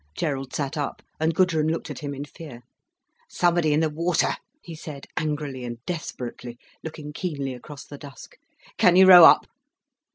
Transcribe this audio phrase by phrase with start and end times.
[0.17, 2.63] Gerald sat up, and Gudrun looked at him in fear.
[3.29, 8.35] "Somebody in the water," he said, angrily, and desperately, looking keenly across the dusk.
[8.79, 9.45] "Can you row up?"